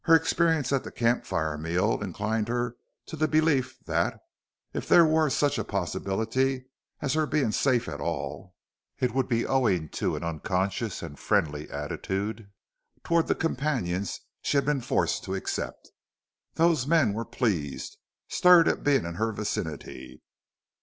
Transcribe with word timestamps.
Her 0.05 0.15
experience 0.15 0.73
at 0.73 0.83
the 0.83 0.91
camp 0.91 1.27
fire 1.27 1.59
meal 1.59 2.01
inclined 2.01 2.47
her 2.47 2.75
to 3.05 3.15
the 3.15 3.27
belief 3.27 3.77
that, 3.85 4.19
if 4.73 4.87
there 4.87 5.05
were 5.05 5.29
such 5.29 5.59
a 5.59 5.63
possibility 5.63 6.65
as 7.01 7.13
her 7.13 7.27
being 7.27 7.51
safe 7.51 7.87
at 7.87 8.01
all, 8.01 8.55
it 8.99 9.13
would 9.13 9.27
be 9.29 9.45
owing 9.45 9.89
to 9.89 10.15
an 10.15 10.23
unconscious 10.23 11.03
and 11.03 11.19
friendly 11.19 11.69
attitude 11.69 12.49
toward 13.03 13.27
the 13.27 13.35
companions 13.35 14.19
she 14.41 14.57
had 14.57 14.65
been 14.65 14.81
forced 14.81 15.23
to 15.25 15.35
accept. 15.35 15.91
Those 16.55 16.87
men 16.87 17.13
were 17.13 17.23
pleased, 17.23 17.97
stirred 18.27 18.67
at 18.67 18.83
being 18.83 19.05
in 19.05 19.13
her 19.21 19.31
vicinity. 19.31 20.23